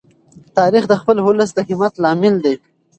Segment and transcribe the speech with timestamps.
[0.57, 2.55] تاریخ د خپل ولس د همت لامل دی.